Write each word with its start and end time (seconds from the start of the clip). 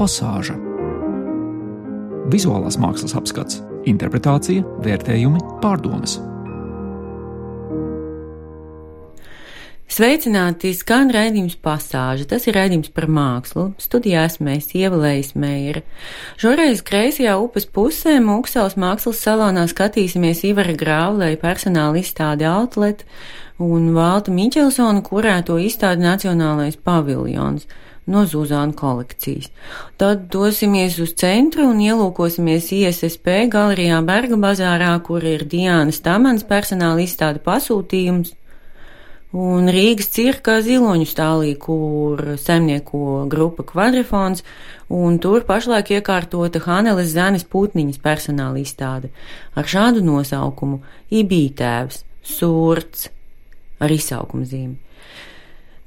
pasāža. 0.00 0.56
Vizuālās 2.32 2.78
mākslas 2.80 3.12
apskats, 3.18 3.60
interpretācija, 3.90 4.64
vērtējumi, 4.84 5.42
pārdomas. 5.60 6.18
Sveicināti, 9.90 10.70
skan 10.78 11.08
raidījums 11.10 11.56
pasāža. 11.58 12.24
Tas 12.30 12.44
ir 12.46 12.54
raidījums 12.54 12.92
par 12.94 13.08
mākslu. 13.10 13.64
Studijā 13.82 14.22
esmu 14.28 14.52
es 14.52 14.70
ievēlējis 14.78 15.32
mēra. 15.34 15.82
Šoreiz 16.38 16.84
kreisajā 16.86 17.34
upes 17.42 17.66
pusē 17.66 18.14
Mūksels 18.22 18.78
mākslas 18.80 19.18
salonā 19.26 19.66
skatīsimies 19.68 20.44
Ivara 20.46 20.76
Grāvlēja 20.78 21.40
personāla 21.42 21.98
izstādi 21.98 22.46
Outlet 22.46 23.02
un 23.58 23.90
Valta 23.96 24.30
Miķelsona 24.32 25.02
kurēto 25.04 25.58
izstādi 25.58 26.06
Nacionālais 26.06 26.78
paviljons 26.78 27.66
no 28.10 28.24
Zuzāna 28.26 28.74
kolekcijas. 28.76 29.48
Tad 30.00 30.26
dosimies 30.32 30.98
uz 31.02 31.14
centru 31.18 31.68
un 31.70 31.80
ielūkosimies 31.84 32.72
ISSP 32.76 33.46
galerijā 33.52 34.00
Berga 34.06 34.38
bazārā, 34.40 34.92
kur 35.06 35.24
ir 35.24 35.46
Diānas 35.48 36.02
Tamans 36.04 36.46
personāla 36.48 37.04
izstāde 37.04 37.42
pasūtījums. 37.46 38.34
Un 39.30 39.70
Rīgas 39.70 40.08
cirkā 40.10 40.56
ziloņu 40.66 41.06
stālī, 41.06 41.52
kur 41.54 42.32
saimnieko 42.42 43.28
grupa 43.30 43.62
kvadrifons, 43.62 44.42
un 44.90 45.20
tur 45.22 45.46
pašlaik 45.46 45.92
iekārtota 45.94 46.58
Haneles 46.64 47.12
Zanes 47.14 47.46
Putniņas 47.46 48.02
personāla 48.02 48.58
izstāde 48.58 49.12
ar 49.54 49.70
šādu 49.70 50.02
nosaukumu- 50.02 50.82
Ibītēvs, 51.22 52.02
Surts, 52.26 53.08
ar 53.78 53.90
izsaukuma 53.94 54.44
zīmi. 54.44 54.76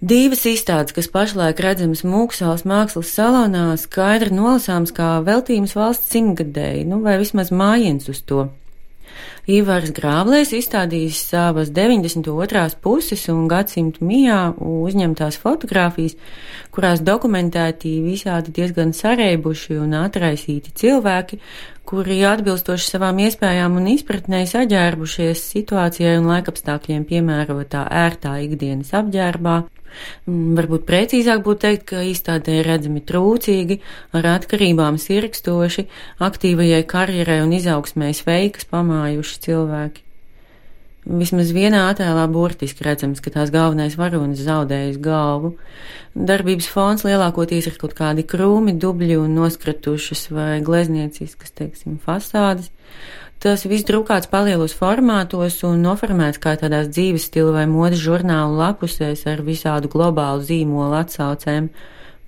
Divas 0.04 0.42
izstādes, 0.44 0.92
kas 0.92 1.08
pašlaik 1.08 1.62
redzamas 1.64 2.02
Mūksāles 2.04 2.66
mākslas 2.68 3.14
salonā, 3.16 3.70
skaidri 3.80 4.34
nolasāms 4.36 4.92
kā 4.92 5.22
veltījums 5.24 5.78
valsts 5.78 6.10
simtgadēji, 6.12 6.82
nu 6.90 6.98
vai 7.06 7.14
vismaz 7.22 7.54
mājiens 7.56 8.10
uz 8.12 8.20
to. 8.28 8.50
Ivars 9.48 9.94
Grāblēs 9.96 10.52
izstādījis 10.58 11.22
savas 11.30 11.72
92. 11.72 12.64
puses 12.84 13.24
un 13.32 13.46
gadsimtu 13.48 14.04
mijā 14.04 14.40
uzņemtās 14.60 15.38
fotogrāfijas, 15.40 16.18
kurās 16.76 17.00
dokumentēti 17.00 17.94
visādi 18.04 18.52
diezgan 18.58 18.92
sareibuši 18.98 19.78
un 19.86 19.96
atraisīti 20.02 20.74
cilvēki, 20.84 21.40
kuri 21.88 22.20
atbilstoši 22.28 22.90
savām 22.90 23.24
iespējām 23.24 23.80
un 23.80 23.88
izpratnē 23.94 24.44
saģērbušies 24.52 25.48
situācijai 25.56 26.18
un 26.20 26.28
laikapstākļiem 26.34 27.08
piemērotā 27.08 27.86
ērtā 28.04 28.36
ikdienas 28.50 28.92
apģērbā, 29.00 29.62
varbūt 30.28 30.88
precīzāk 30.90 31.44
būtu 31.46 31.64
teikt, 31.66 31.86
ka 31.92 32.06
izstādē 32.08 32.62
redzami 32.66 33.04
trūcīgi, 33.04 33.80
ar 34.14 34.30
atkarībām 34.38 35.02
sirkstoši, 35.02 35.88
aktīvajai 36.24 36.84
karjerai 36.88 37.42
un 37.44 37.54
izaugsmē 37.60 38.14
sveikas 38.18 38.70
pamājuši 38.72 39.40
cilvēki. 39.48 40.08
Vismaz 41.04 41.50
vienā 41.52 41.82
attēlā 41.92 42.24
burtiski 42.32 42.86
redzams, 42.86 43.20
ka 43.20 43.34
tās 43.34 43.50
galvenais 43.52 43.98
varonis 44.00 44.40
zaudējis 44.46 45.02
galvu. 45.04 45.58
Darbības 46.16 46.70
fons 46.72 47.04
lielākoties 47.04 47.68
ir 47.68 47.80
kaut 47.82 47.96
kādi 47.98 48.24
krūmi, 48.24 48.78
dubļi 48.80 49.18
un 49.20 49.34
noskratušas 49.36 50.30
vai 50.32 50.62
gleznieciskas, 50.64 51.52
teiksim, 51.58 51.98
fasādes. 52.06 52.70
Tas 53.44 53.66
viss 53.68 53.84
drukāts 53.84 54.30
palielos 54.32 54.72
formātos 54.72 55.58
un 55.68 55.82
noformēts 55.84 56.40
kā 56.40 56.54
tādās 56.62 56.88
dzīves 56.88 57.26
stila 57.28 57.58
vai 57.58 57.66
modes 57.68 58.00
žurnālu 58.00 58.56
lapusēs 58.62 59.26
ar 59.28 59.44
visādu 59.44 59.90
globālu 59.92 60.46
zīmolu 60.48 60.96
atsaucēm 61.02 61.68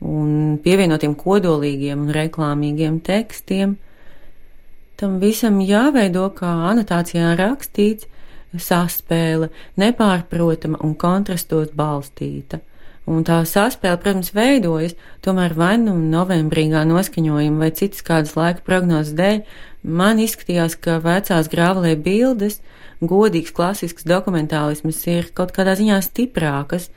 un 0.04 0.58
pievienotiem 0.66 1.14
kodolīgiem 1.16 2.02
un 2.04 2.12
reklāmīgiem 2.18 3.00
tekstiem. 3.08 3.78
Tam 5.00 5.16
visam 5.24 5.62
jāveido, 5.64 6.28
kā 6.36 6.52
anotācijā 6.74 7.32
rakstīts, 7.40 8.10
saspēle, 8.62 9.50
nepārprotama 9.82 10.80
un 10.86 10.96
kontrastos 11.00 11.74
balstīta. 11.76 12.62
Un 13.06 13.22
tā 13.22 13.44
saspēle, 13.46 14.00
protams, 14.02 14.32
veidojas, 14.34 14.96
tomēr 15.22 15.54
vai 15.54 15.76
nu 15.78 15.94
novembrīgā 16.00 16.82
noskaņojuma 16.90 17.62
vai 17.62 17.70
citas 17.78 18.02
kādas 18.06 18.34
laika 18.38 18.66
prognozes 18.66 19.14
dēļ, 19.18 19.44
man 19.86 20.22
izskatījās, 20.24 20.78
ka 20.82 20.98
vecās 21.04 21.50
grāvalē 21.52 21.94
bildes, 22.02 22.62
godīgs 23.06 23.54
klasisks 23.54 24.08
dokumentālisms 24.10 25.04
ir 25.12 25.30
kaut 25.38 25.54
kādā 25.54 25.76
ziņā 25.78 26.00
stiprākas 26.02 26.90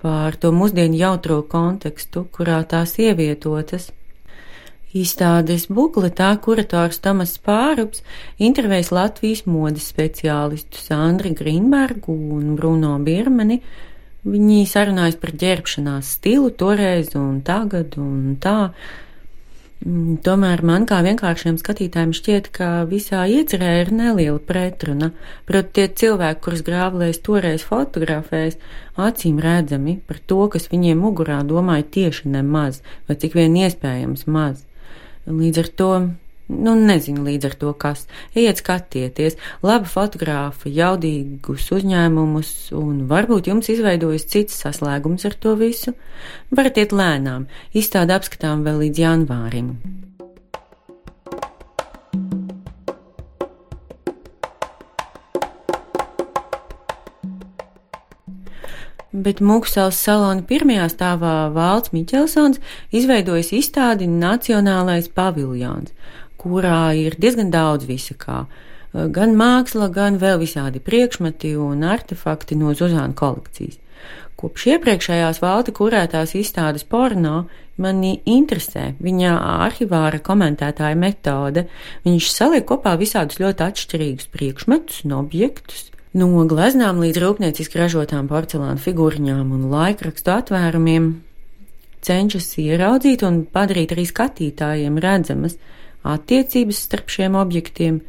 par 0.00 0.38
to 0.40 0.52
mūsdienu 0.54 0.96
jautro 1.00 1.42
kontekstu, 1.42 2.28
kurā 2.32 2.62
tās 2.68 2.94
ievietotas. 3.02 3.90
Izstādes 4.96 5.68
bukletā 5.70 6.32
kurators 6.42 6.98
Tomas 6.98 7.36
Pārups 7.38 8.02
intervējas 8.42 8.90
Latvijas 8.90 9.44
modes 9.46 9.86
speciālistus 9.92 10.90
Andri 10.94 11.30
Grīnbergu 11.36 12.16
un 12.36 12.56
Bruno 12.58 12.96
Birmani, 12.98 13.60
Viņi 14.20 14.66
sarunājas 14.68 15.14
par 15.16 15.30
ģērbšanās 15.40 16.08
stilu 16.18 16.50
toreiz 16.52 17.14
un 17.16 17.38
tagad 17.40 17.94
un 17.96 18.34
tā. 18.36 18.72
Mm, 19.80 20.18
tomēr 20.20 20.60
man 20.60 20.84
kā 20.84 20.98
vienkāršiem 21.06 21.56
skatītājiem 21.56 22.12
šķiet, 22.12 22.50
ka 22.52 22.68
visā 22.90 23.22
iecerē 23.24 23.70
ir 23.80 23.92
neliela 23.96 24.36
pretruna. 24.36 25.14
Proti, 25.48 25.72
tie 25.78 25.86
cilvēki, 26.02 26.42
kurus 26.44 26.64
grāvlēs 26.66 27.22
toreiz 27.24 27.64
fotografēs, 27.64 28.60
acīm 29.00 29.40
redzami 29.40 29.96
par 30.04 30.20
to, 30.20 30.42
kas 30.52 30.68
viņiem 30.68 31.00
mugurā 31.00 31.40
domāja 31.40 31.88
tieši 31.96 32.28
nemaz, 32.36 32.82
vai 33.08 33.16
cik 33.16 33.40
vien 33.40 33.56
iespējams 33.56 34.28
maz. 34.28 34.66
Līdz 35.30 35.62
ar 35.62 35.70
to 35.78 35.92
Nu, 36.50 36.72
nezinu 36.74 37.22
līdz 37.22 37.46
ar 37.46 37.54
to, 37.60 37.72
kas. 37.78 38.06
Ejiet 38.34 38.58
skatieties, 38.58 39.36
labi 39.62 39.86
fotogrāfi, 39.86 40.72
jaudīgus 40.74 41.68
uzņēmumus, 41.76 42.50
un 42.74 43.04
varbūt 43.10 43.52
jums 43.52 43.70
izveidojas 43.70 44.26
cits 44.32 44.58
saslēgums 44.64 45.28
ar 45.30 45.38
to 45.38 45.54
visu. 45.60 45.94
Varat 46.50 46.82
iet 46.82 46.96
lēnām, 46.96 47.46
izstādi 47.70 48.16
apskatām 48.16 48.66
vēl 48.66 48.82
līdz 48.86 49.04
janvārim. 49.04 49.74
Bet 59.20 59.40
Mūksels 59.44 59.98
salona 60.00 60.44
pirmajā 60.48 60.86
stāvā 60.92 61.34
Valds 61.52 61.90
Miķelsons 61.92 62.60
izveidojis 62.96 63.50
izstādi 63.58 64.06
Nacionālais 64.08 65.10
paviljons, 65.12 65.90
kurā 66.40 66.94
ir 66.96 67.18
diezgan 67.20 67.50
daudz 67.52 67.88
visa 67.90 68.16
kā. 68.16 68.44
Gan 68.90 69.36
māksla, 69.38 69.90
gan 69.92 70.16
vēl 70.22 70.40
visādi 70.40 70.80
priekšmeti 70.82 71.52
un 71.60 71.84
artefakti 71.86 72.56
no 72.58 72.72
Zuzāna 72.74 73.12
kolekcijas. 73.18 73.76
Kopš 74.40 74.70
iepriekšējās 74.72 75.42
valta 75.42 75.74
kurētās 75.76 76.32
izstādes 76.38 76.86
porno 76.88 77.42
mani 77.76 78.14
interesē 78.24 78.94
viņa 79.04 79.34
arhivāra 79.66 80.22
komentētāja 80.24 80.96
metode. 80.96 81.66
Viņš 82.06 82.30
saliek 82.32 82.64
kopā 82.68 82.94
visādus 83.00 83.40
ļoti 83.42 83.66
atšķirīgus 83.66 84.30
priekšmetus 84.32 85.04
un 85.04 85.18
objektus, 85.18 85.89
no 86.16 86.44
gleznām 86.50 87.00
līdz 87.02 87.20
rūpnieciski 87.22 87.78
ražotām 87.78 88.28
porcelāna 88.30 88.80
figūriņām 88.82 89.52
un 89.54 89.66
laikrakstu 89.70 90.32
atvērumiem, 90.34 91.10
cenšas 92.02 92.54
ieraudzīt 92.60 93.22
un 93.26 93.44
padarīt 93.44 93.94
arī 93.94 94.06
skatītājiem 94.08 94.98
redzamas 95.02 95.58
attiecības 96.06 96.80
starp 96.86 97.12
šiem 97.12 97.36
objektiem, 97.38 98.00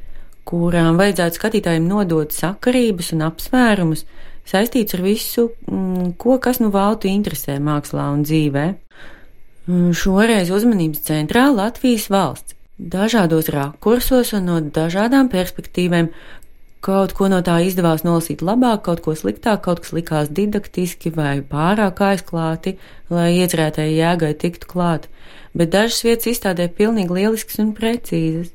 kurām 0.47 0.97
vajadzētu 0.99 1.37
skatītājiem 1.37 1.87
nodot 1.87 2.33
sakarības 2.33 3.11
un 3.15 3.25
apsvērumus 3.27 4.05
saistīts 4.47 4.95
ar 4.97 5.03
visu, 5.05 5.51
mm, 5.67 6.15
ko 6.17 6.39
kas 6.41 6.59
nu 6.59 6.71
valtu 6.73 7.11
interesē 7.11 7.59
mākslā 7.59 8.09
un 8.15 8.23
dzīvē. 8.25 8.65
Mm, 9.67 9.91
šoreiz 9.93 10.49
uzmanības 10.49 11.05
centrā 11.05 11.51
Latvijas 11.53 12.09
valsts. 12.09 12.55
Dažādos 12.81 13.51
rakursos 13.53 14.33
un 14.33 14.47
no 14.49 14.57
dažādām 14.59 15.29
perspektīvēm 15.29 16.07
Kaut 16.81 17.11
ko 17.13 17.27
no 17.29 17.43
tā 17.45 17.59
izdevās 17.61 18.01
nolasīt 18.01 18.39
labāk, 18.41 18.79
kaut 18.87 19.03
ko 19.05 19.13
sliktāk, 19.13 19.59
kaut 19.67 19.83
kas 19.83 19.91
likās 19.93 20.31
didaktiski 20.33 21.11
vai 21.13 21.35
pārāk 21.45 22.01
aizklāti, 22.07 22.73
lai 23.13 23.27
iecerētajai 23.35 23.99
jēgai 23.99 24.31
tiktu 24.41 24.71
klāt, 24.71 25.05
bet 25.53 25.69
dažas 25.75 26.01
vietas 26.07 26.31
izstādē 26.33 26.71
pilnīgi 26.81 27.19
lielisks 27.19 27.61
un 27.61 27.75
precīzas. 27.77 28.49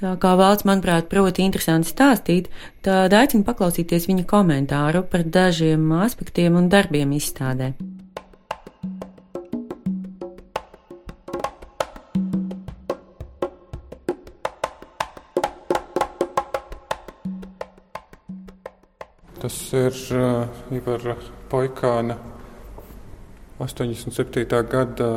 Tā 0.00 0.14
kā 0.16 0.32
valsts, 0.40 0.64
manuprāt, 0.64 1.12
proti 1.12 1.44
interesanti 1.44 1.92
stāstīt, 1.92 2.48
tad 2.80 3.12
aicinu 3.12 3.44
paklausīties 3.44 4.08
viņa 4.08 4.24
komentāru 4.30 5.04
par 5.12 5.28
dažiem 5.28 5.90
aspektiem 6.00 6.56
un 6.56 6.72
darbiem 6.72 7.12
izstādē. 7.20 7.74
Ir 19.80 19.96
uh, 20.16 20.74
Ivara 20.76 21.16
Poikāna 21.50 22.16
87. 23.60 24.44
gada 24.70 25.10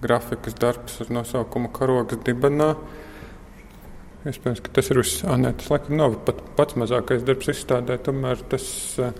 grafikas 0.00 0.56
darbs 0.56 1.00
ar 1.04 1.12
nosaukumu 1.12 1.68
Karogas 1.76 2.22
dibenā. 2.24 2.70
Iespējams, 4.28 4.62
ka 4.64 4.72
tas 4.76 4.88
ir 4.92 5.00
uz 5.00 5.12
Anētas. 5.28 5.68
Laikam 5.72 5.96
nav 5.96 6.16
pat 6.26 6.40
pats 6.56 6.76
mazākais 6.80 7.24
darbs 7.24 7.50
izstādē, 7.52 7.96
tomēr 8.04 8.40
tas 8.52 8.64
uh, 9.00 9.12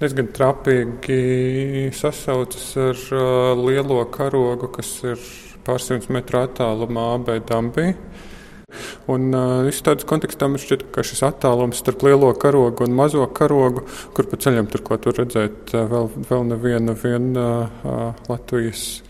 diezgan 0.00 0.28
trapīgi 0.36 1.90
sasaucas 1.96 2.68
ar 2.80 3.02
uh, 3.12 3.52
lielo 3.60 4.00
karogu, 4.12 4.72
kas 4.76 4.94
ir 5.04 5.26
pārsimts 5.66 6.10
metru 6.12 6.40
attālumā 6.42 7.12
AB 7.18 7.34
Dambī. 7.48 7.92
Un 9.12 9.30
uh, 9.34 9.68
izstādes 9.70 10.08
kontekstā 10.08 10.48
man 10.50 10.62
šķiet, 10.62 10.88
ka 10.94 11.04
šis 11.06 11.24
attālums 11.28 11.82
starp 11.82 12.04
lielo 12.06 12.32
karogu 12.38 12.86
un 12.86 12.96
mazo 12.98 13.26
karogu, 13.34 13.86
kur 14.16 14.28
pa 14.30 14.40
ceļam 14.42 14.68
turklāt 14.72 15.08
var 15.08 15.22
redzēt 15.22 15.74
uh, 15.74 15.86
vēl, 15.90 16.12
vēl 16.30 16.46
nevienu 16.52 16.96
vien, 17.02 17.32
uh, 17.36 18.12
Latvijas 18.30 19.02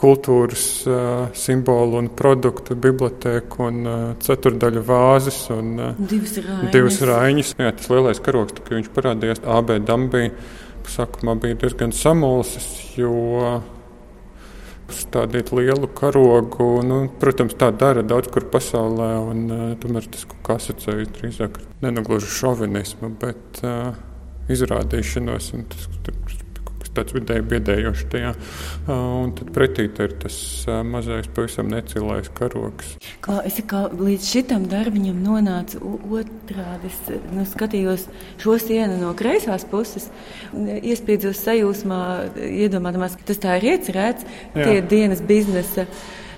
kultūras 0.00 0.64
uh, 0.88 1.28
simbolu 1.36 1.98
un 2.00 2.08
produktu 2.16 2.76
bibliotēku 2.78 3.66
un 3.66 3.80
uh, 3.84 3.98
ceturdaļu 4.24 4.84
vāzes 4.86 5.42
un 5.52 5.74
uh, 5.76 5.98
divas 5.98 6.38
raiņas. 6.38 6.70
Divas 6.72 7.00
raiņas. 7.10 7.52
Jā, 7.60 7.74
tas 7.76 7.90
lielais 7.92 8.22
karogs, 8.24 8.56
kad 8.56 8.72
viņš 8.78 8.88
parādījās 8.96 9.44
AB 9.58 9.74
Dambī, 9.84 10.30
sākumā 10.90 11.36
bija 11.42 11.58
diezgan 11.60 11.92
samulsis, 11.96 12.70
jo 12.96 13.12
stādīt 14.94 15.52
lielu 15.56 15.88
karogu. 15.96 16.68
Nu, 16.86 17.00
protams, 17.22 17.56
tā 17.60 17.70
dara 17.74 18.04
daudz 18.06 18.30
kur 18.32 18.46
pasaulē, 18.52 19.10
un 19.30 19.42
uh, 19.48 19.64
tomēr 19.82 20.06
tas 20.12 20.26
kaut 20.28 20.42
kā 20.46 20.58
asociējas 20.60 21.12
drīzāk 21.16 21.60
ar 21.60 21.68
nenogluži 21.86 22.30
šovinismu, 22.40 23.12
bet 23.22 23.62
uh, 23.64 23.92
izrādīšanos. 24.52 25.52
Tas, 25.72 25.88
tas, 26.06 26.19
tāds 27.00 27.16
vidēji 27.16 27.46
biedējošs 27.50 28.06
tajā. 28.12 28.32
Un 28.92 29.32
tad 29.38 29.52
pretī 29.56 29.88
ir 29.88 30.14
tas 30.20 30.36
mazais, 30.86 31.28
pavisam 31.34 31.70
necilais 31.72 32.28
karoks. 32.36 32.94
Kā, 33.24 33.40
es 33.48 33.58
kā 33.70 33.86
līdz 33.92 34.28
šitam 34.28 34.66
darbiņam 34.70 35.22
nonācu 35.24 35.80
otrādi. 36.20 36.90
Es 36.90 37.00
nu, 37.32 37.46
skatījos 37.48 38.06
šo 38.42 38.58
sienu 38.60 39.00
no 39.00 39.14
kreisās 39.18 39.66
puses, 39.70 40.10
iespiedzos 40.54 41.40
sajūsmā, 41.46 42.02
iedomājos, 42.36 43.18
ka 43.18 43.30
tas 43.32 43.42
tā 43.42 43.58
ir 43.60 43.72
iecerēts. 43.74 44.28
Jā. 44.54 44.66
Tie 44.66 44.78
dienas 44.90 45.24
biznesa 45.24 45.88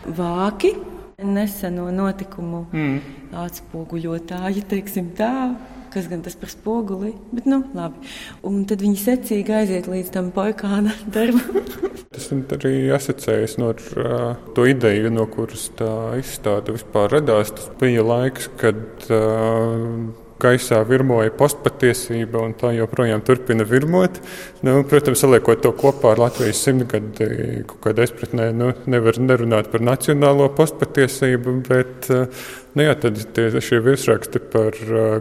vāki. 0.06 0.76
Neseno 1.22 1.84
notikumu 1.94 2.64
mm. 2.72 2.94
atspoguļotāji, 3.38 4.64
teiksim 4.66 5.12
tā, 5.14 5.52
kas 5.92 6.08
gan 6.10 6.24
tas 6.24 6.36
par 6.38 6.52
spoguli, 6.52 7.12
bet 7.34 7.48
nu, 7.50 7.62
labi. 7.76 8.02
Un 8.48 8.64
tad 8.68 8.82
viņi 8.84 9.00
secīgi 9.00 9.56
aiziet 9.56 9.90
līdz 9.90 10.12
tam 10.14 10.30
poikāna 10.34 10.94
darbam. 11.14 11.62
tas 12.12 12.28
arī 12.58 12.74
asociējas 12.92 13.58
no 13.60 13.72
uh, 13.72 14.34
to 14.56 14.66
ideju, 14.68 15.12
no 15.14 15.26
kuras 15.30 15.68
tā 15.78 15.92
izstāde 16.20 16.76
vispār 16.76 17.12
radās. 17.16 17.54
Tas 17.56 17.70
bija 17.80 18.04
laiks, 18.06 18.50
kad 18.60 19.08
uh, 19.08 20.12
gaisā 20.42 20.80
virmoja 20.88 21.32
postpatiesība, 21.38 22.42
un 22.42 22.54
tā 22.58 22.72
joprojām 22.76 23.22
turpina 23.26 23.66
virmot. 23.68 24.18
Nu, 24.66 24.80
protams, 24.88 25.22
saliekot 25.22 25.62
to 25.64 25.72
kopā 25.78 26.14
ar 26.14 26.22
Latvijas 26.24 26.62
simtgadi, 26.66 27.28
kaut 27.70 27.80
kādā 27.86 28.06
izpratnē 28.08 28.50
nu, 28.56 28.72
nevar 28.90 29.20
nerunāt 29.22 29.70
par 29.72 29.84
nacionālo 29.86 30.48
postpatiesību, 30.58 31.56
bet 31.68 32.10
nu, 32.10 32.86
jā, 32.86 32.96
tie, 32.98 33.48
šie 33.62 33.82
virsraksti 33.84 34.42
par 34.52 34.78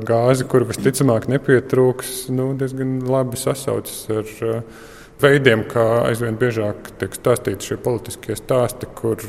gāzi, 0.07 0.47
kur 0.49 0.67
visticamāk 0.69 1.29
nepietrūks, 1.31 2.31
nu, 2.33 2.51
diezgan 2.59 2.99
labi 3.11 3.39
sasaucas 3.39 4.03
ar 4.11 4.65
veidiem, 5.21 5.65
kā 5.69 5.85
aizvien 6.07 6.37
biežāk 6.39 6.93
tiek 7.01 7.15
stāstīti 7.17 7.71
šie 7.71 7.79
politiskie 7.81 8.37
stāsti, 8.39 8.89
kur 8.97 9.21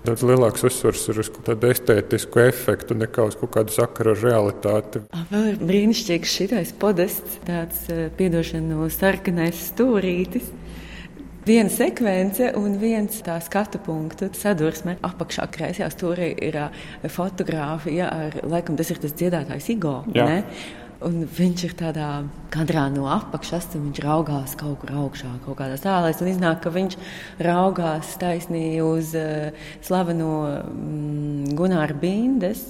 Daudz 0.00 0.22
lielāks 0.24 0.62
uzsvars 0.64 1.02
ir 1.12 1.18
uz 1.20 1.28
tādu 1.44 1.68
estētisku 1.68 2.40
efektu 2.40 2.96
nekā 2.96 3.26
uz 3.28 3.34
kaut 3.36 3.50
kādu 3.58 3.74
sakaru 3.74 4.14
ar 4.14 4.22
realitāti. 4.24 5.02
Vēl 5.28 5.50
ir 5.50 5.58
brīnišķīgs 5.60 6.36
šitais 6.38 6.72
podests, 6.80 7.36
tāds 7.44 7.84
piedošana 8.16 8.78
no 8.78 8.88
sarkanais 8.94 9.60
stūrītis. 9.68 10.48
Viena 11.44 11.72
sekvence 11.72 12.50
un 12.56 12.78
viens 12.80 13.20
tā 13.24 13.36
skatu 13.44 13.80
punktu 13.84 14.30
sadursme. 14.36 14.96
Apakšā 15.04 15.46
kreisajā 15.52 15.88
stūrī 15.92 16.32
ir 16.48 16.56
fotografija 17.12 18.08
ar, 18.12 18.40
laikam, 18.48 18.76
tas 18.80 18.92
ir 18.92 19.00
tas 19.04 19.16
dziedātājs 19.16 19.68
Igo. 19.72 19.98
Jā. 21.00 21.06
Un 21.08 21.22
viņš 21.24 21.62
ir 21.64 21.74
tādā 21.78 22.08
kadrā 22.52 22.84
no 22.92 23.06
apakšas, 23.08 23.70
un 23.78 23.86
viņš 23.88 24.00
raugās 24.04 24.52
kaut 24.60 24.82
kur 24.82 24.92
augšā, 25.00 25.30
kaut 25.46 25.56
kādā 25.62 25.78
stāvā. 25.80 26.12
Un 26.20 26.28
iznāk, 26.28 26.60
ka 26.60 26.72
viņš 26.74 26.98
raugās 27.40 28.12
taisnīgi 28.20 28.82
uz 28.84 29.14
uh, 29.16 29.48
slaveno 29.86 30.34
mm, 30.60 31.56
Gunāra 31.56 31.96
Bindes. 31.96 32.66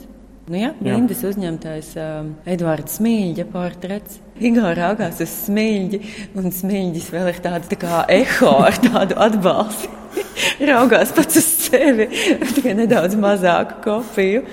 Nu, 0.50 0.59
jā, 0.59 0.71
Bindes 0.79 1.21
uzņemtais 1.27 1.93
um, 2.03 2.32
Edvards 2.49 2.99
Smīļa 2.99 3.47
portrets. 3.50 4.19
Igor 4.41 4.79
raugās 4.79 5.21
uz 5.23 5.31
smilģi, 5.49 6.00
un 6.38 6.55
smilģis 6.55 7.11
vēl 7.15 7.32
ir 7.35 7.43
tāds 7.44 7.71
tā 7.71 7.79
kā 7.82 8.05
eho 8.11 8.55
ar 8.65 8.79
tādu 8.82 9.19
atbalstu. 9.27 9.91
raugās 10.71 11.12
pats 11.15 11.38
uz 11.41 11.50
sevi, 11.67 12.09
tikai 12.55 12.75
nedaudz 12.79 13.19
mazāku 13.21 13.81
kopiju. 13.85 14.47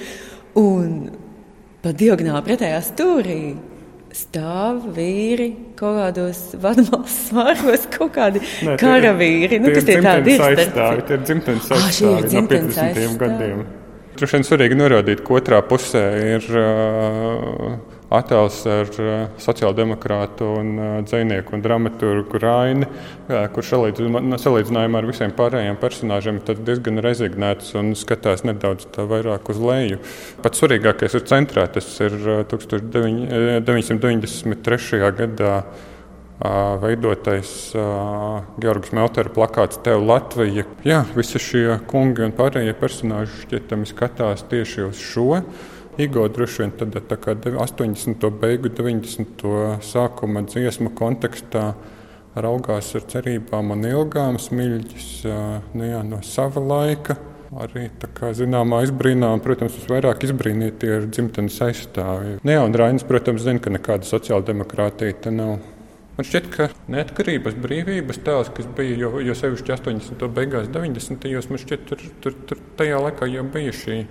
Un 0.58 0.92
pa 1.84 1.94
diagonāli 1.96 2.44
pretējā 2.48 2.84
stūrī 2.86 3.42
stāv 4.18 4.86
vīri 4.96 5.50
kaut 5.78 5.98
kādos 6.00 6.40
vadmalas 6.62 7.18
svārgos, 7.28 7.84
kaut 7.94 8.14
kādi 8.16 8.42
Nē, 8.66 8.78
karavīri. 8.82 9.60
Nu, 9.62 9.74
tie, 9.74 9.84
tie 9.86 9.98
ir 10.00 10.08
tādi 10.08 10.38
aizstāvi, 10.38 11.04
tie 11.08 11.18
ir 11.18 11.26
dzimtenes 11.28 11.70
aizstāvi 11.78 12.32
no 12.32 12.48
50. 12.54 13.20
gadiem. 13.22 13.68
Droši 14.18 14.40
vien 14.40 14.48
svarīgi 14.48 14.80
norādīt, 14.80 15.22
ka 15.26 15.38
otrā 15.38 15.60
pusē 15.68 16.04
ir 16.34 16.48
uh, 16.58 17.76
attēls 18.14 18.62
ar 18.72 18.88
uh, 19.02 19.26
sociāldemokrātu 19.42 20.46
un 20.62 20.68
uh, 20.78 21.02
dzinieku 21.04 21.56
un 21.58 21.62
dramaturgu 21.64 22.40
Raini, 22.40 22.86
uh, 22.88 22.92
kurš 23.54 23.70
salīdzinājumā 24.44 24.98
ar 25.02 25.08
visiem 25.10 25.32
pārējiem 25.36 25.78
personāžiem 25.82 26.36
ir 26.40 26.58
diezgan 26.70 26.96
rezignēts 27.04 27.68
un 27.80 27.86
skatās 28.00 28.40
nedaudz 28.48 28.84
vairāk 28.98 29.44
uz 29.52 29.58
leju. 29.62 29.98
Pats 30.44 30.60
svarīgākais 30.62 31.14
ir 31.20 31.24
centrā. 31.28 31.64
Tas 31.72 31.88
ir 32.04 32.14
1993. 32.48 35.12
gadā 35.20 35.54
veidotais 36.82 37.74
uh, 37.74 37.82
Georgs 38.62 38.92
Meltera 38.94 39.30
plakāts 39.34 39.80
Tev 39.82 40.04
Latvija. 40.06 40.64
Jā, 40.86 41.00
visi 41.18 41.40
šie 41.42 41.80
kungi 41.90 42.22
un 42.28 42.34
pārējie 42.38 42.76
personāļi 42.78 43.32
šķietami 43.42 43.86
skatās 43.90 44.46
tieši 44.52 44.86
uz 44.86 44.98
šo. 45.02 45.42
Igo 45.98 46.28
droši 46.30 46.62
vien 46.62 46.72
tad, 46.78 46.94
tā 47.10 47.16
kā 47.18 47.34
80. 47.34 48.26
beigu, 48.38 48.70
90. 48.70 49.42
sākuma 49.82 50.44
dziesmu 50.46 50.92
kontekstā 50.94 51.72
raugās 52.38 52.92
ar 53.00 53.08
cerībām 53.10 53.74
un 53.74 53.82
ilgām 53.90 54.38
smilģis 54.38 55.08
nu 55.74 55.88
jā, 55.88 56.04
no 56.06 56.22
sava 56.22 56.62
laika. 56.62 57.18
Arī 57.64 57.88
kā 58.14 58.30
zināmā 58.38 58.84
izbrīnā, 58.86 59.32
un, 59.34 59.42
protams, 59.42 59.74
visvairāk 59.80 60.28
izbrīnīti 60.28 60.92
ir 60.92 61.10
dzimtenes 61.10 61.58
aizstāvji. 61.66 62.38
Nu 62.46 62.54
jā, 62.54 62.62
un 62.68 62.78
Rainis, 62.78 63.08
protams, 63.08 63.48
zina, 63.48 63.64
ka 63.64 63.74
nekāda 63.74 64.06
sociāldemokrātija 64.06 65.18
te 65.24 65.34
nav. 65.34 65.58
Man 66.18 66.28
šķiet, 66.28 66.54
ka 66.54 66.70
neatkarības, 66.94 67.58
brīvības 67.64 68.22
tēls, 68.28 68.54
kas 68.54 68.70
bija 68.78 69.00
jau, 69.08 69.16
jau 69.24 69.42
sevišķi 69.42 69.74
80. 69.80 70.30
beigās, 70.38 70.70
90. 70.76 71.26
gados, 71.26 71.50
man 71.50 71.64
šķiet, 71.64 71.90
tur, 71.90 72.10
tur, 72.22 72.42
tur 72.50 72.66
tajā 72.78 73.02
laikā 73.08 73.32
jau 73.34 73.50
bija 73.54 73.74
šī 73.82 74.04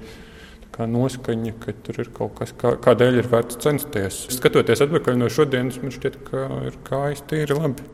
noskaņa, 0.85 1.54
ka 1.62 1.73
tur 1.87 2.02
ir 2.04 2.12
kaut 2.12 2.37
kas, 2.37 2.52
kā, 2.61 2.75
kādēļ 2.85 3.23
ir 3.23 3.28
vērts 3.33 3.56
censties. 3.64 4.26
Skatoties 4.37 4.85
atpakaļ 4.85 5.16
no 5.23 5.33
šodienas, 5.33 5.80
man 5.80 5.95
šķiet, 5.95 6.18
ka 6.28 6.45
ir 6.68 6.76
kājas 6.85 7.25
tīri 7.30 7.56
labi. 7.56 7.88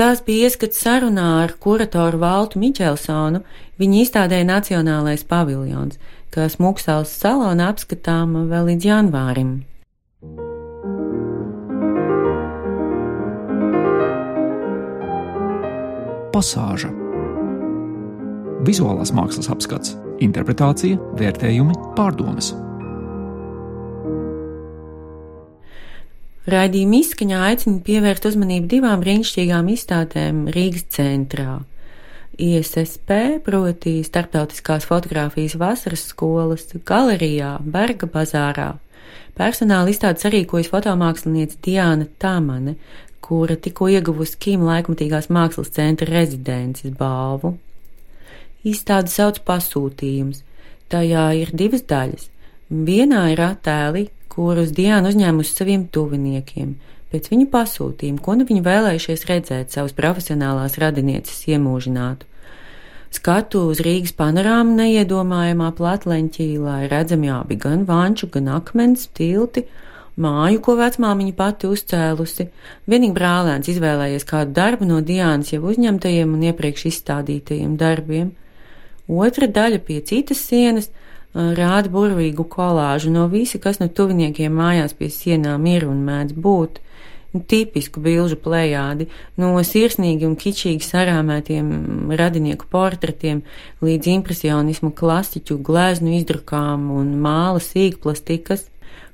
Tās 0.00 0.22
bija 0.26 0.48
ieskats 0.48 0.80
sarunā 0.80 1.28
ar 1.44 1.54
kuratoru 1.60 2.18
Valtu 2.22 2.58
Miķelsonu. 2.58 3.42
Viņa 3.78 4.02
izstādēja 4.02 4.48
Nacionālais 4.48 5.22
paviljons, 5.28 6.00
kas 6.34 6.58
Muksāls 6.58 7.12
salonā 7.20 7.70
apskatāma 7.70 8.46
vēl 8.50 8.72
līdz 8.72 8.90
janvārim. 8.90 9.58
Pasāža 16.34 16.88
Vizuālās 18.64 19.12
mākslas 19.12 19.50
apskats 19.52 19.94
interpretācija, 20.24 20.98
vērtējumi, 21.18 21.76
pārdomas. 21.96 22.52
Raidījuma 26.50 26.96
izskaņā 26.98 27.40
aicina 27.50 27.82
pievērst 27.84 28.30
uzmanību 28.30 28.70
divām 28.70 29.02
brīnišķīgām 29.02 29.68
izstādēm 29.74 30.46
Rīgas 30.54 30.86
centrā. 30.96 31.60
ISSP, 32.40 33.42
proti 33.44 33.98
Startautiskās 34.06 34.86
fotografijas 34.88 35.58
vasaras 35.60 36.06
skolas 36.08 36.64
galerijā 36.88 37.58
Berga 37.60 38.08
bazārā. 38.08 38.70
Personāla 39.36 39.92
izstādes 39.92 40.24
sarīkojas 40.24 40.70
fotomākslinieca 40.72 41.60
Diana 41.64 42.08
Tamane, 42.18 42.78
kura 43.20 43.56
tikko 43.60 43.90
ieguvusi 43.92 44.40
Kīma 44.40 44.72
laikmatīgās 44.72 45.28
mākslas 45.30 45.70
centra 45.76 46.08
rezidences 46.08 46.96
balvu. 46.96 47.58
Izstāde 48.60 49.08
sauc 49.08 49.40
pasūtījums. 49.46 50.42
Tajā 50.92 51.26
ir 51.38 51.52
divas 51.56 51.86
daļas. 51.88 52.26
Vienā 52.70 53.30
ir 53.32 53.40
attēli, 53.40 54.08
kurus 54.30 54.74
Diana 54.76 55.10
uzņēmusi 55.10 55.54
saviem 55.54 55.86
tuviniekiem, 55.90 56.74
pēc 57.10 57.30
viņu 57.32 57.46
pasūtījuma, 57.50 58.20
ko 58.22 58.36
nu 58.38 58.46
viņi 58.48 58.64
vēlējušies 58.66 59.24
redzēt 59.30 59.72
savas 59.74 59.94
profesionālās 59.96 60.76
radinieces 60.82 61.46
iemūžinātu. 61.50 62.28
Skatu 63.10 63.64
uz 63.72 63.80
Rīgas 63.82 64.12
panorāmu 64.14 64.76
neiedomājamā 64.78 65.72
platleņķī, 65.78 66.50
lai 66.62 66.84
redzami 66.92 67.32
abi 67.34 67.56
gan 67.58 67.82
vanču, 67.88 68.28
gan 68.30 68.52
akmens 68.54 69.08
tilti, 69.18 69.64
māju, 70.20 70.60
ko 70.62 70.76
vecmāmiņa 70.78 71.34
pati 71.38 71.70
uzcēlusi. 71.70 72.46
Vienīgi 72.86 73.16
brālēns 73.16 73.72
izvēlējies 73.72 74.28
kādu 74.28 74.54
darbu 74.60 74.86
no 74.86 75.00
Diānas 75.02 75.50
jau 75.50 75.64
uzņemtajiem 75.72 76.36
un 76.36 76.46
iepriekš 76.52 76.86
izstādītajiem 76.92 77.74
darbiem. 77.80 78.30
Otra 79.10 79.48
daļa 79.50 79.80
pie 79.82 79.98
citas 80.06 80.42
sienas 80.46 80.90
rāda 81.34 81.90
burvīgu 81.90 82.44
kolāžu 82.50 83.10
no 83.10 83.26
visa, 83.30 83.58
kas 83.58 83.80
no 83.82 83.88
tuviniekiem 83.88 84.54
mājās 84.54 84.94
pie 84.98 85.10
sienām 85.10 85.66
ir 85.70 85.86
un 85.88 86.04
mēdz 86.06 86.36
būt 86.38 86.80
tipisku 87.30 88.00
bilžu 88.02 88.34
plējādi, 88.42 89.06
no 89.38 89.52
sirsnīgi 89.62 90.26
un 90.26 90.34
kičīgi 90.38 90.82
sarāmētiem 90.82 92.10
radinieku 92.18 92.66
portretiem 92.70 93.44
līdz 93.86 94.10
impresionismu 94.16 94.90
klasiķu 94.98 95.60
gleznu 95.62 96.16
izdrukām 96.18 96.90
un 96.96 97.14
māla 97.22 97.62
sīkplastikas. 97.62 98.66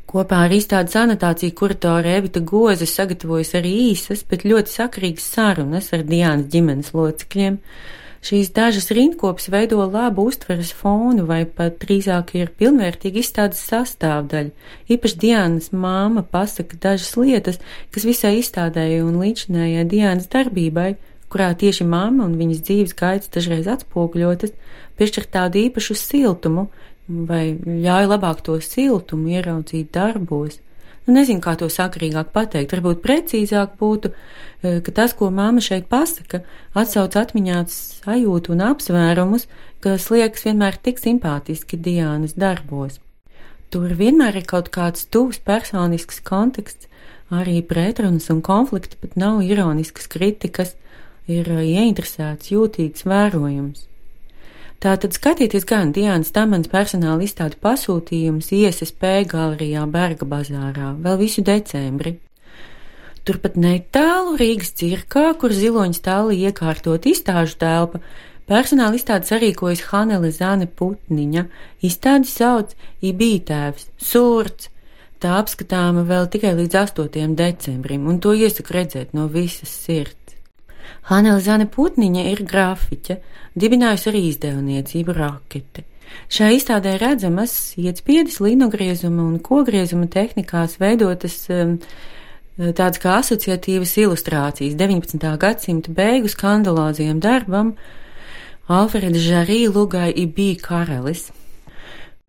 Kopā 0.06 0.44
ar 0.46 0.54
izstādes 0.54 0.96
anotāciju 0.96 1.52
kuratore 1.58 2.14
Evita 2.16 2.40
Goze 2.40 2.86
sagatavojas 2.88 3.52
arī 3.58 3.72
īsas, 3.90 4.22
bet 4.24 4.46
ļoti 4.46 4.72
sakarīgas 4.78 5.26
sarunas 5.34 5.90
ar 5.92 6.06
Diānas 6.06 6.46
ģimenes 6.52 6.92
locekļiem, 6.94 7.58
Šīs 8.26 8.48
dažas 8.50 8.88
rindkopas 8.90 9.46
veido 9.54 9.84
labu 9.86 10.24
uztveres 10.26 10.72
fonu 10.74 11.26
vai 11.28 11.44
pat 11.46 11.76
drīzāk 11.82 12.32
ir 12.34 12.48
pilnvērtīgi 12.58 13.22
izstādes 13.22 13.60
sastāvdaļa. 13.68 14.50
Īpaši 14.90 15.18
Diānas 15.22 15.68
māma 15.70 16.24
pasaka 16.26 16.78
dažas 16.82 17.12
lietas, 17.20 17.60
kas 17.94 18.08
visai 18.08 18.32
izstādēja 18.40 19.04
un 19.06 19.20
līdzinējai 19.22 19.86
Diānas 19.92 20.26
darbībai, 20.32 20.96
kurā 21.30 21.52
tieši 21.60 21.86
mamma 21.86 22.26
un 22.26 22.34
viņas 22.40 22.64
dzīves 22.66 22.98
gaitas 22.98 23.30
dažreiz 23.36 23.70
atspoguļotas, 23.76 24.56
piešķir 24.98 25.30
tādu 25.38 25.62
īpašu 25.68 25.94
siltumu, 26.00 26.66
vai 27.06 27.44
ļauj 27.62 28.10
labāk 28.10 28.42
to 28.48 28.58
siltumu 28.64 29.36
ieraudzīt 29.36 29.92
darbos. 29.94 30.58
Nu, 31.06 31.14
nezinu, 31.14 31.38
kā 31.42 31.54
to 31.54 31.68
sakarīgāk 31.70 32.32
pateikt. 32.34 32.72
Varbūt 32.74 33.02
precīzāk 33.04 33.76
būtu, 33.78 34.10
e, 34.10 34.80
ka 34.82 34.94
tas, 34.94 35.14
ko 35.14 35.30
māma 35.30 35.62
šeit 35.62 35.86
pasaka, 35.92 36.42
atsauc 36.74 37.14
atmiņāts 37.14 37.76
sajūtu 38.02 38.54
un 38.56 38.64
apsvērumus, 38.72 39.46
kas 39.84 40.08
liekas 40.10 40.48
vienmēr 40.48 40.80
tik 40.82 40.98
simpātiski 40.98 41.78
Diānas 41.78 42.34
darbos. 42.34 42.98
Tur 43.70 43.94
vienmēr 43.94 44.40
ir 44.42 44.46
kaut 44.50 44.72
kāds 44.74 45.06
tuvs 45.06 45.38
personisks 45.38 46.18
konteksts, 46.26 46.90
arī 47.30 47.60
pretrunas 47.62 48.26
un 48.34 48.42
konflikti, 48.42 48.98
pat 48.98 49.14
nav 49.14 49.42
ironiskas 49.46 50.10
kritikas, 50.10 50.74
ir 51.30 51.46
e, 51.54 51.62
ieinteresēts, 51.70 52.50
jūtīgs 52.50 53.06
vērojums. 53.06 53.86
Tātad 54.76 55.14
skatieties 55.16 55.64
gan 55.64 55.88
Diānas 55.96 56.34
Tamans 56.36 56.68
personāla 56.68 57.24
izstādi 57.24 57.56
pasūtījums 57.64 58.50
ISSP 58.52 59.24
galerijā 59.30 59.86
Berga 59.88 60.28
bazārā 60.28 60.90
vēl 61.00 61.16
visu 61.22 61.44
decembri. 61.46 62.18
Turpat 63.26 63.56
netālu 63.56 64.36
Rīgas 64.38 64.74
cirkā, 64.76 65.30
kur 65.40 65.54
ziloņa 65.56 65.96
stāli 65.96 66.42
iekārtot 66.44 67.08
izstāžu 67.08 67.56
telpa, 67.62 68.02
personāla 68.46 69.00
izstādes 69.00 69.32
sarīkojas 69.32 69.86
Hanele 69.88 70.30
Zane 70.30 70.68
Putniņa, 70.68 71.46
izstādi 71.88 72.30
sauc 72.30 72.76
Ibītēvs, 73.00 73.88
Surts, 73.96 74.68
tā 75.18 75.38
apskatāma 75.40 76.04
vēl 76.06 76.28
tikai 76.36 76.52
līdz 76.60 76.82
8. 76.84 77.34
decembrim, 77.40 78.06
un 78.06 78.20
to 78.20 78.36
iesaku 78.36 78.76
redzēt 78.76 79.16
no 79.16 79.26
visas 79.32 79.72
sirds. 79.72 80.35
Hanela 81.10 81.40
Zane 81.40 81.66
Putniņa 81.70 82.24
ir 82.32 82.42
grafiķe, 82.48 83.20
dibinājusi 83.58 84.10
arī 84.12 84.22
izdevniecību 84.30 85.14
raketi. 85.16 85.84
Šajā 86.32 86.56
izstādē 86.56 86.96
redzamas 87.00 87.52
ietspiedas, 87.78 88.40
linogriezuma 88.42 89.24
un 89.26 89.38
kogriezuma 89.42 90.08
tehnikās 90.10 90.78
veidotas 90.80 91.38
um, 91.52 91.76
tādas 92.56 93.00
kā 93.02 93.18
asociatīvas 93.20 93.96
ilustrācijas 94.02 94.76
19. 94.78 95.26
gadsimta 95.42 95.94
beigu 95.94 96.30
skandaloziem 96.32 97.20
darbam 97.20 97.74
Alfreda 98.66 99.20
Žarī 99.22 99.66
Lugai 99.70 100.10
Ibī 100.10 100.54
Karelis. 100.58 101.28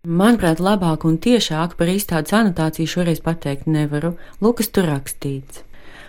Manuprāt, 0.06 0.60
labāk 0.62 1.02
un 1.08 1.16
tiešāk 1.18 1.74
par 1.76 1.90
izstādes 1.90 2.32
anotāciju 2.32 2.86
šoreiz 2.88 3.18
pateikt 3.20 3.66
nevaru. 3.66 4.14
Lukas 4.40 4.70
tur 4.70 4.86
rakstīts. 4.86 5.67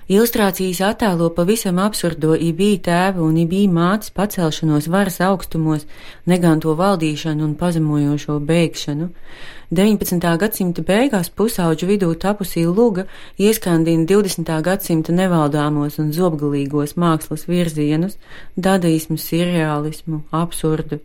Ilustrācijas 0.09 0.79
attēlo 0.81 1.27
pavisam 1.37 1.77
absurdo 1.83 2.31
ibī 2.33 2.69
tēva 2.81 3.21
un 3.21 3.35
ibī 3.37 3.59
mātes 3.69 4.09
pacelšanos 4.09 4.87
varas 4.89 5.19
augstumos, 5.21 5.83
neganto 6.25 6.73
valdīšanu 6.79 7.45
un 7.45 7.51
pazemojošo 7.59 8.39
beigšanu. 8.49 9.11
19. 9.69 10.31
gadsimta 10.41 10.81
beigās 10.87 11.29
pusauģu 11.29 11.91
vidū 11.91 12.09
tapusī 12.23 12.65
luga 12.65 13.05
ieskandina 13.37 14.09
20. 14.09 14.49
gadsimta 14.65 15.13
nevaldāmos 15.13 15.99
un 16.01 16.09
zobgalīgos 16.17 16.97
mākslas 16.97 17.45
virzienus, 17.45 18.17
dadaismu, 18.57 19.21
surreālismu, 19.21 20.23
absurdu. 20.41 21.03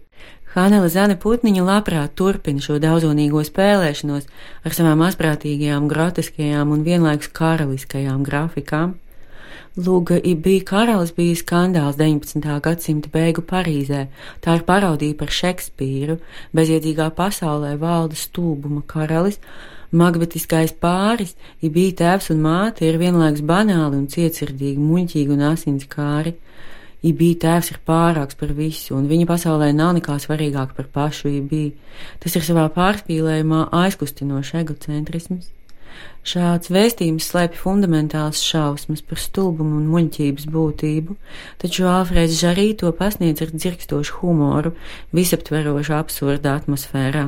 Hanela 0.54 0.86
Zane 0.86 1.16
Putniņa 1.18 1.62
labprāt 1.66 2.12
turpina 2.14 2.62
šo 2.62 2.76
daudzonīgo 2.78 3.40
spēlēšanos 3.42 4.28
ar 4.62 4.76
savām 4.76 5.00
asprātīgajām, 5.08 5.88
grotiskajām 5.90 6.70
un 6.70 6.84
vienlaikus 6.86 7.32
karaliskajām 7.34 8.22
grafikām. 8.22 8.92
Lūga 9.74 10.20
bija 10.22 10.62
karalis 10.68 11.10
bija 11.16 11.34
skandāls 11.40 11.98
19. 11.98 12.46
gadsimta 12.62 13.10
beigu 13.10 13.42
Parīzē, 13.42 14.04
tā 14.46 14.54
ir 14.60 14.62
parodija 14.68 15.18
par 15.18 15.34
Šekspīru, 15.34 16.20
bezjēdzīgā 16.54 17.08
pasaulē 17.18 17.74
valda 17.82 18.14
stulbuma 18.14 18.84
karalis, 18.86 19.40
Magbetiskais 19.94 20.72
pāris, 20.82 21.36
ja 21.62 21.68
bija 21.70 21.94
tēvs 22.00 22.32
un 22.34 22.40
māte, 22.42 22.82
ir 22.86 22.96
vienlaikus 22.98 23.44
banāli 23.46 24.00
un 24.00 24.08
cietsirdīgi, 24.10 24.82
muļķīgi 24.82 25.34
un 25.34 25.44
asinskāri. 25.52 26.32
Ibī 27.04 27.34
tēvs 27.36 27.74
ir 27.74 27.82
pārāks 27.84 28.38
par 28.40 28.54
visu, 28.56 28.94
un 28.96 29.10
viņa 29.10 29.26
pasaulē 29.28 29.74
nav 29.76 29.92
nekā 29.98 30.14
svarīgāk 30.22 30.72
par 30.76 30.88
pašu 30.94 31.28
Ibī. 31.42 31.66
Tas 32.22 32.38
ir 32.38 32.46
savā 32.46 32.64
pārspīlējumā 32.72 33.66
aizkustinošs 33.82 34.54
egocentrisms. 34.62 35.50
Šāds 36.24 36.72
vēstījums 36.72 37.26
slēpj 37.28 37.60
fundamentāls 37.60 38.40
šausmas 38.40 39.04
par 39.04 39.20
stulbumu 39.20 39.76
un 39.82 39.90
muļķības 39.92 40.46
būtību, 40.54 41.12
taču 41.60 41.84
Alfrēds 41.90 42.38
Žarī 42.40 42.68
to 42.80 42.88
pasniedz 42.96 43.44
ar 43.44 43.50
dzirkstošu 43.52 44.12
humoru, 44.22 44.70
visaptverošu 45.12 45.92
absurda 45.98 46.48
atmosfērā. 46.60 47.26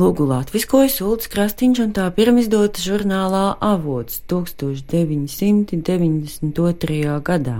Lūgu 0.00 0.24
Latviskojas 0.30 0.96
Ulds 1.04 1.28
Krastīņš 1.28 1.78
un 1.84 1.92
tā 1.98 2.06
pirmizdota 2.14 2.78
žurnālā 2.80 3.46
avots 3.68 4.14
1992. 4.30 7.20
gadā. 7.26 7.58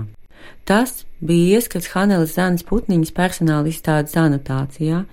Tas 0.65 1.05
bija 1.21 1.57
ieskats 1.57 1.89
Haneles 1.93 2.35
Zanes 2.37 2.63
Putniņas 2.67 3.11
personāla 3.17 3.69
izstādes 3.69 4.13
anotācijā. 4.17 5.03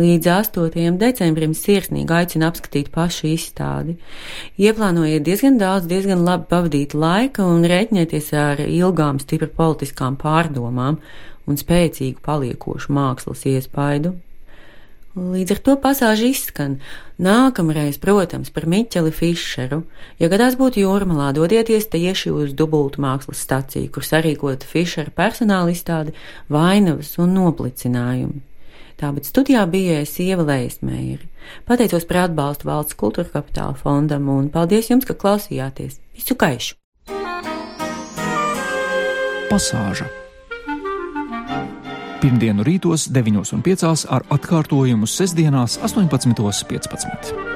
Līdz 0.00 0.30
8. 0.32 0.96
decembrim 1.00 1.54
sirsnīgi 1.56 2.16
aicina 2.18 2.50
apskatīt 2.52 2.90
pašu 2.94 3.28
izstādi. 3.32 3.96
Ieplānojiet 4.60 5.24
diezgan 5.28 5.60
daudz, 5.60 5.88
diezgan 5.90 6.24
labi 6.26 6.48
pavadīt 6.50 6.96
laika 6.96 7.46
un 7.46 7.64
rēķinieties 7.68 8.32
ar 8.40 8.64
ilgām, 8.66 9.20
stipri 9.22 9.48
politiskām 9.60 10.18
pārdomām 10.20 11.00
un 11.46 11.60
spēcīgu 11.60 12.24
paliekošu 12.24 12.92
mākslas 12.96 13.44
iespaidu. 13.48 14.16
Līdz 15.14 15.52
ar 15.54 15.58
to 15.62 15.74
pasāži 15.78 16.32
izskan. 16.34 16.80
Nākamreiz, 17.22 18.00
protams, 18.02 18.50
par 18.50 18.64
Miķeli 18.66 19.12
Fišeru. 19.14 19.84
Ja 20.18 20.26
gadās 20.32 20.56
būtu 20.58 20.82
jūrmalā, 20.82 21.28
dodieties 21.36 21.86
tieši 21.92 22.32
uz 22.34 22.54
dubultu 22.58 22.98
mākslas 23.04 23.44
staciju, 23.46 23.92
kur 23.94 24.02
sarīkota 24.02 24.66
Fišera 24.66 25.14
personāla 25.14 25.70
izstāde, 25.70 26.16
vainavas 26.50 27.12
un 27.22 27.30
noplicinājumi. 27.38 28.42
Tāpēc 28.98 29.30
studijā 29.30 29.62
bija 29.70 30.00
Sieva 30.06 30.42
Leismēri. 30.48 31.30
Pateicos 31.68 32.08
par 32.10 32.24
atbalstu 32.24 32.66
valsts 32.72 32.98
kultūra 32.98 33.30
kapitāla 33.36 33.78
fondam 33.78 34.26
un 34.34 34.50
paldies 34.50 34.90
jums, 34.90 35.06
ka 35.06 35.14
klausījāties. 35.14 36.00
Visu 36.18 36.34
gaišu! 36.34 36.74
Pasāža 39.46 40.10
pirmdienu 42.24 42.64
rītos 42.64 43.10
9.5 43.12 44.06
ar 44.08 44.24
atkārtojumu 44.32 45.08
sestdienās 45.10 45.76
18.15. 45.84 47.53